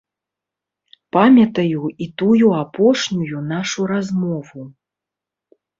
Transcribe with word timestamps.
Памятаю 1.17 1.83
і 2.07 2.09
тую 2.23 2.47
апошнюю 2.63 3.47
нашу 3.53 3.81
размову. 3.95 4.61